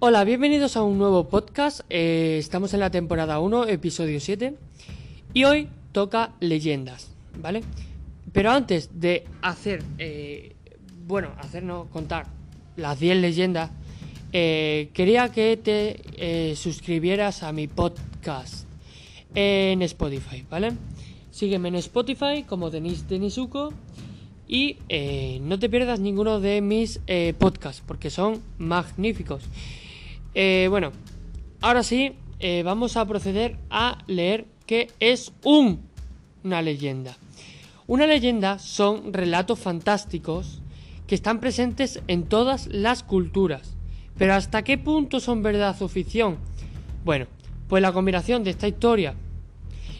[0.00, 1.80] Hola, bienvenidos a un nuevo podcast.
[1.90, 4.54] Eh, estamos en la temporada 1, episodio 7.
[5.34, 7.64] Y hoy toca leyendas, ¿vale?
[8.32, 10.54] Pero antes de hacer, eh,
[11.08, 12.26] bueno, hacernos contar
[12.76, 13.72] las 10 leyendas,
[14.32, 18.68] eh, quería que te suscribieras a mi podcast
[19.34, 20.74] en Spotify, ¿vale?
[21.32, 23.72] Sígueme en Spotify como Denis Denisuko
[24.46, 24.76] y
[25.40, 27.00] no te pierdas ninguno de mis
[27.36, 29.42] podcasts porque son magníficos.
[30.34, 30.92] Eh, bueno,
[31.60, 35.80] ahora sí, eh, vamos a proceder a leer qué es un,
[36.44, 37.16] una leyenda.
[37.86, 40.60] Una leyenda son relatos fantásticos
[41.06, 43.74] que están presentes en todas las culturas.
[44.18, 46.36] Pero ¿hasta qué punto son verdad o ficción?
[47.04, 47.26] Bueno,
[47.68, 49.14] pues la combinación de esta historia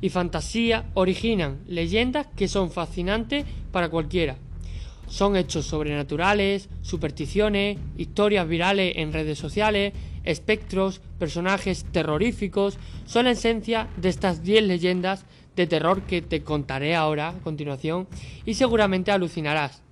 [0.00, 4.36] y fantasía originan leyendas que son fascinantes para cualquiera.
[5.08, 9.92] Son hechos sobrenaturales, supersticiones, historias virales en redes sociales,
[10.24, 12.78] espectros, personajes terroríficos.
[13.06, 15.24] Son la esencia de estas 10 leyendas
[15.56, 18.08] de terror que te contaré ahora a continuación
[18.44, 19.82] y seguramente alucinarás.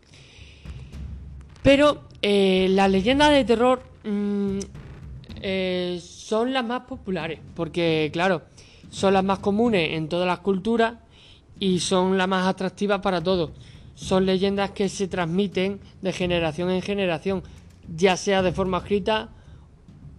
[1.62, 4.58] Pero eh, las leyendas de terror mm,
[5.40, 8.42] eh, son las más populares, porque claro,
[8.90, 10.94] son las más comunes en todas las culturas
[11.60, 13.50] y son las más atractivas para todos.
[13.94, 17.42] Son leyendas que se transmiten de generación en generación,
[17.94, 19.30] ya sea de forma escrita,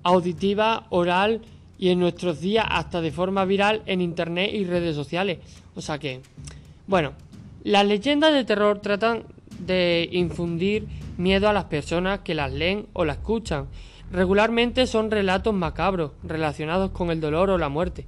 [0.04, 1.42] auditiva, oral
[1.78, 5.40] y en nuestros días hasta de forma viral en internet y redes sociales.
[5.76, 6.22] O sea que,
[6.88, 7.14] bueno,
[7.64, 9.24] las leyendas de terror tratan
[9.60, 10.88] de infundir
[11.18, 13.68] miedo a las personas que las leen o las escuchan.
[14.12, 18.06] Regularmente son relatos macabros relacionados con el dolor o la muerte.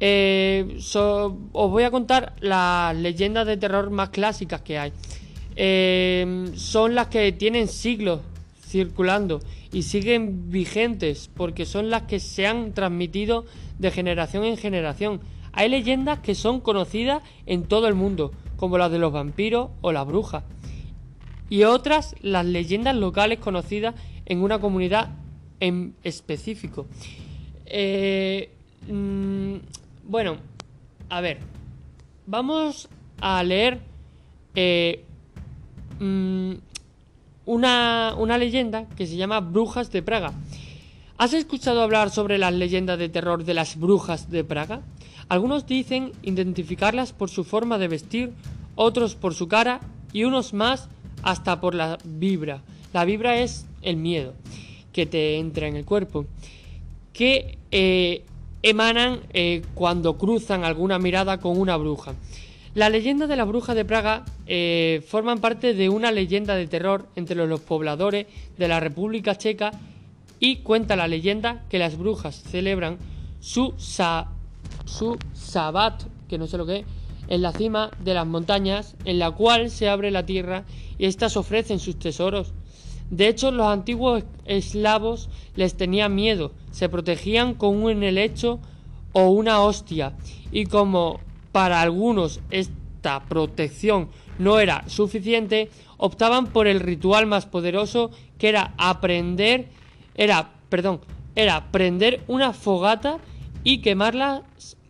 [0.00, 4.92] Eh, os voy a contar las leyendas de terror más clásicas que hay.
[5.54, 8.20] Eh, son las que tienen siglos
[8.72, 13.44] circulando y siguen vigentes porque son las que se han transmitido
[13.78, 15.20] de generación en generación.
[15.52, 19.92] Hay leyendas que son conocidas en todo el mundo, como las de los vampiros o
[19.92, 20.44] las brujas.
[21.50, 23.94] Y otras, las leyendas locales conocidas
[24.24, 25.10] en una comunidad
[25.60, 26.86] en específico.
[27.66, 28.50] Eh,
[28.88, 29.56] mm,
[30.04, 30.38] bueno,
[31.10, 31.38] a ver,
[32.26, 32.88] vamos
[33.20, 33.80] a leer
[34.54, 35.04] eh,
[36.00, 36.52] mm,
[37.46, 40.32] una, una leyenda que se llama Brujas de Praga.
[41.18, 44.82] ¿Has escuchado hablar sobre las leyendas de terror de las brujas de Praga?
[45.28, 48.32] Algunos dicen identificarlas por su forma de vestir,
[48.74, 49.80] otros por su cara
[50.12, 50.88] y unos más
[51.22, 52.62] hasta por la vibra.
[52.92, 54.34] La vibra es el miedo
[54.92, 56.26] que te entra en el cuerpo,
[57.12, 58.24] que eh,
[58.62, 62.14] emanan eh, cuando cruzan alguna mirada con una bruja.
[62.74, 67.06] La leyenda de la bruja de Praga eh, forman parte de una leyenda de terror
[67.16, 69.72] entre los, pobladores de la República Checa
[70.40, 72.96] y cuenta la leyenda que las brujas celebran
[73.40, 74.28] su, sa-
[74.86, 76.86] su sabbat, que no sé lo que es,
[77.28, 80.64] en la cima de las montañas, en la cual se abre la tierra
[80.98, 82.52] y éstas ofrecen sus tesoros.
[83.10, 88.60] De hecho, los antiguos eslavos les tenían miedo, se protegían con un helecho
[89.12, 90.14] o una hostia,
[90.50, 91.20] y como
[91.52, 94.08] para algunos esta protección
[94.38, 99.68] no era suficiente, optaban por el ritual más poderoso que era aprender,
[100.14, 101.00] era, perdón,
[101.36, 103.18] era prender una fogata
[103.64, 104.42] y quemarlas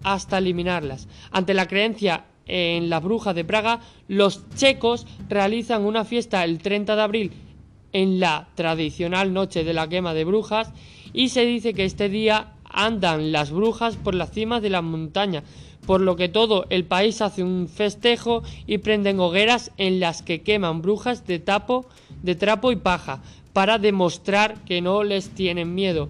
[0.02, 1.08] hasta eliminarlas.
[1.30, 6.96] Ante la creencia en las brujas de Praga, los checos realizan una fiesta el 30
[6.96, 7.32] de abril
[7.92, 10.72] en la tradicional noche de la quema de brujas
[11.12, 15.44] y se dice que este día andan las brujas por las cimas de las montañas,
[15.86, 20.42] por lo que todo el país hace un festejo y prenden hogueras en las que
[20.42, 21.86] queman brujas de tapo,
[22.22, 23.22] de trapo y paja,
[23.52, 26.08] para demostrar que no les tienen miedo.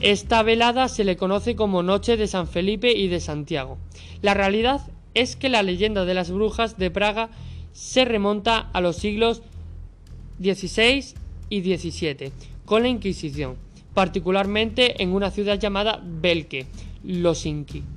[0.00, 3.78] Esta velada se le conoce como Noche de San Felipe y de Santiago.
[4.20, 4.82] La realidad
[5.14, 7.30] es que la leyenda de las brujas de Praga
[7.72, 9.42] se remonta a los siglos
[10.38, 11.14] XVI
[11.48, 12.32] y XVII,
[12.66, 13.56] con la Inquisición,
[13.94, 16.66] particularmente en una ciudad llamada Belke,
[17.02, 17.95] Losinki.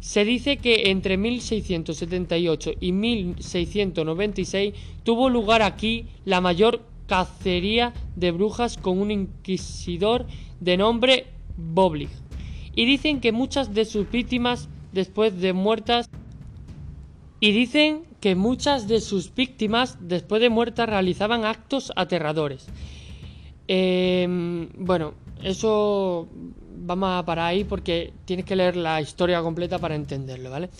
[0.00, 8.76] Se dice que entre 1678 y 1696 tuvo lugar aquí la mayor cacería de brujas
[8.76, 10.26] con un inquisidor
[10.60, 12.10] de nombre Boblig.
[12.76, 16.08] Y dicen que muchas de sus víctimas después de muertas
[17.40, 22.66] y dicen que muchas de sus víctimas después de muertas realizaban actos aterradores.
[23.68, 26.28] Eh, bueno, eso
[26.80, 30.70] vamos a parar ahí porque tienes que leer la historia completa para entenderlo, ¿vale?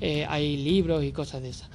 [0.00, 1.70] Eh, hay libros y cosas de esas.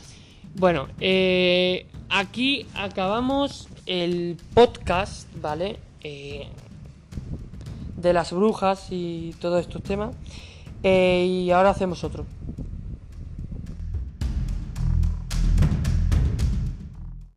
[0.56, 5.78] Bueno, eh, aquí acabamos el podcast, ¿vale?
[6.04, 6.48] Eh,
[7.96, 10.16] de las brujas y todos estos temas.
[10.84, 12.26] Y ahora hacemos otro.